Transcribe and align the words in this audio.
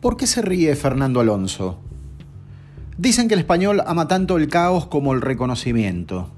¿Por 0.00 0.16
qué 0.16 0.28
se 0.28 0.42
ríe 0.42 0.76
Fernando 0.76 1.18
Alonso? 1.18 1.80
Dicen 2.98 3.26
que 3.26 3.34
el 3.34 3.40
español 3.40 3.82
ama 3.84 4.06
tanto 4.06 4.36
el 4.36 4.46
caos 4.46 4.86
como 4.86 5.12
el 5.12 5.20
reconocimiento, 5.20 6.30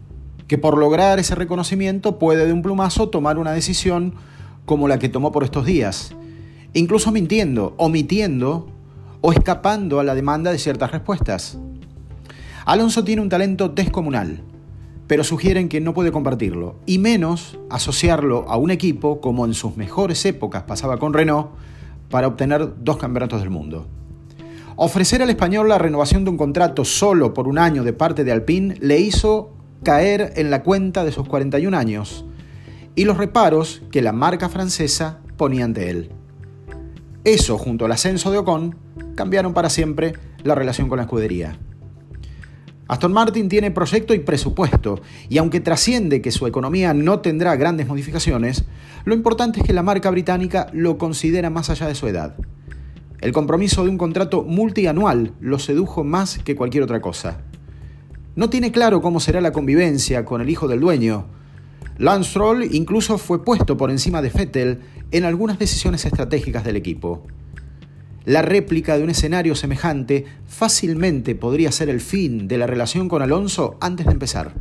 que 0.48 0.56
por 0.56 0.78
lograr 0.78 1.18
ese 1.18 1.34
reconocimiento 1.34 2.18
puede 2.18 2.46
de 2.46 2.54
un 2.54 2.62
plumazo 2.62 3.10
tomar 3.10 3.36
una 3.36 3.52
decisión 3.52 4.14
como 4.64 4.88
la 4.88 4.98
que 4.98 5.10
tomó 5.10 5.30
por 5.30 5.44
estos 5.44 5.66
días, 5.66 6.14
incluso 6.72 7.12
mintiendo, 7.12 7.74
omitiendo 7.76 8.70
o 9.20 9.30
escapando 9.30 10.00
a 10.00 10.04
la 10.04 10.14
demanda 10.14 10.50
de 10.52 10.58
ciertas 10.58 10.92
respuestas. 10.92 11.58
Alonso 12.64 13.04
tiene 13.04 13.20
un 13.20 13.28
talento 13.28 13.68
descomunal, 13.68 14.42
pero 15.06 15.22
sugieren 15.22 15.68
que 15.68 15.82
no 15.82 15.92
puede 15.92 16.12
compartirlo, 16.12 16.76
y 16.86 16.96
menos 16.96 17.58
asociarlo 17.68 18.46
a 18.48 18.56
un 18.56 18.70
equipo 18.70 19.20
como 19.20 19.44
en 19.44 19.52
sus 19.52 19.76
mejores 19.76 20.24
épocas 20.24 20.62
pasaba 20.62 20.96
con 20.96 21.12
Renault 21.12 21.48
para 22.10 22.26
obtener 22.26 22.74
dos 22.82 22.98
campeonatos 22.98 23.40
del 23.40 23.50
mundo. 23.50 23.86
Ofrecer 24.76 25.22
al 25.22 25.30
español 25.30 25.68
la 25.68 25.78
renovación 25.78 26.24
de 26.24 26.30
un 26.30 26.36
contrato 26.36 26.84
solo 26.84 27.34
por 27.34 27.48
un 27.48 27.58
año 27.58 27.84
de 27.84 27.92
parte 27.92 28.24
de 28.24 28.32
Alpine 28.32 28.76
le 28.80 28.98
hizo 28.98 29.52
caer 29.82 30.32
en 30.36 30.50
la 30.50 30.62
cuenta 30.62 31.04
de 31.04 31.12
sus 31.12 31.26
41 31.28 31.76
años 31.76 32.24
y 32.94 33.04
los 33.04 33.16
reparos 33.16 33.82
que 33.90 34.02
la 34.02 34.12
marca 34.12 34.48
francesa 34.48 35.20
ponía 35.36 35.64
ante 35.64 35.90
él. 35.90 36.10
Eso, 37.24 37.58
junto 37.58 37.84
al 37.84 37.92
ascenso 37.92 38.30
de 38.30 38.38
Ocon, 38.38 38.76
cambiaron 39.14 39.52
para 39.52 39.70
siempre 39.70 40.14
la 40.42 40.54
relación 40.54 40.88
con 40.88 40.96
la 40.96 41.02
escudería. 41.02 41.58
Aston 42.90 43.12
Martin 43.12 43.48
tiene 43.48 43.70
proyecto 43.70 44.14
y 44.14 44.18
presupuesto, 44.18 45.00
y 45.28 45.38
aunque 45.38 45.60
trasciende 45.60 46.20
que 46.20 46.32
su 46.32 46.48
economía 46.48 46.92
no 46.92 47.20
tendrá 47.20 47.54
grandes 47.54 47.86
modificaciones, 47.86 48.64
lo 49.04 49.14
importante 49.14 49.60
es 49.60 49.64
que 49.64 49.72
la 49.72 49.84
marca 49.84 50.10
británica 50.10 50.66
lo 50.72 50.98
considera 50.98 51.50
más 51.50 51.70
allá 51.70 51.86
de 51.86 51.94
su 51.94 52.08
edad. 52.08 52.34
El 53.20 53.30
compromiso 53.30 53.84
de 53.84 53.90
un 53.90 53.96
contrato 53.96 54.42
multianual 54.42 55.34
lo 55.38 55.60
sedujo 55.60 56.02
más 56.02 56.38
que 56.38 56.56
cualquier 56.56 56.82
otra 56.82 57.00
cosa. 57.00 57.42
No 58.34 58.50
tiene 58.50 58.72
claro 58.72 59.00
cómo 59.00 59.20
será 59.20 59.40
la 59.40 59.52
convivencia 59.52 60.24
con 60.24 60.40
el 60.40 60.50
hijo 60.50 60.66
del 60.66 60.80
dueño. 60.80 61.26
Lance 61.96 62.30
Stroll 62.30 62.74
incluso 62.74 63.18
fue 63.18 63.44
puesto 63.44 63.76
por 63.76 63.92
encima 63.92 64.20
de 64.20 64.30
Vettel 64.30 64.80
en 65.12 65.24
algunas 65.24 65.60
decisiones 65.60 66.04
estratégicas 66.06 66.64
del 66.64 66.74
equipo. 66.74 67.24
La 68.24 68.42
réplica 68.42 68.96
de 68.98 69.04
un 69.04 69.10
escenario 69.10 69.54
semejante 69.54 70.26
fácilmente 70.46 71.34
podría 71.34 71.72
ser 71.72 71.88
el 71.88 72.00
fin 72.00 72.48
de 72.48 72.58
la 72.58 72.66
relación 72.66 73.08
con 73.08 73.22
Alonso 73.22 73.76
antes 73.80 74.06
de 74.06 74.12
empezar. 74.12 74.54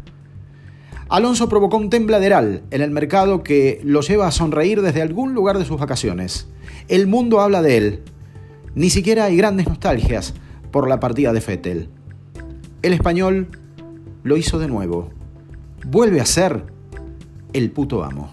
Alonso 1.09 1.49
provocó 1.49 1.77
un 1.77 1.89
tembladeral 1.89 2.63
en 2.71 2.81
el 2.81 2.91
mercado 2.91 3.43
que 3.43 3.81
lo 3.83 4.01
lleva 4.01 4.27
a 4.27 4.31
sonreír 4.31 4.81
desde 4.81 5.01
algún 5.01 5.33
lugar 5.33 5.57
de 5.57 5.66
sus 5.66 5.79
vacaciones. 5.79 6.47
El 6.88 7.07
mundo 7.07 7.41
habla 7.41 7.61
de 7.61 7.77
él, 7.77 8.03
ni 8.75 8.89
siquiera 8.89 9.25
hay 9.25 9.35
grandes 9.35 9.67
nostalgias 9.67 10.33
por 10.71 10.88
la 10.88 10.99
partida 10.99 11.33
de 11.33 11.41
Fettel. 11.41 11.89
El 12.81 12.94
español 12.94 13.49
lo 14.23 14.38
hizo 14.38 14.59
de 14.59 14.67
nuevo. 14.67 15.09
Vuelve 15.85 16.21
a 16.21 16.25
ser 16.25 16.66
el 17.53 17.71
puto 17.71 18.03
amo. 18.03 18.31